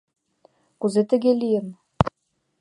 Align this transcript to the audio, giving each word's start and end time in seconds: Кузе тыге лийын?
Кузе 0.79 1.01
тыге 1.09 1.31
лийын? 1.41 1.67